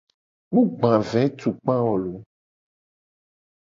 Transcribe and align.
Mu 0.53 0.61
gba 0.75 0.91
vetukpa 1.09 1.73
a 1.81 1.85
o 1.93 1.95
loo. 2.03 2.21